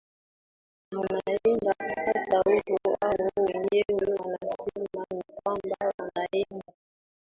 na 0.91 0.99
wanaenda 0.99 1.73
kupata 1.73 2.37
huru 2.45 2.97
hao 3.01 3.11
wenyewe 3.37 4.15
wanasema 4.15 5.05
ni 5.15 5.21
kwamba 5.43 5.75
wanaenda 5.97 6.73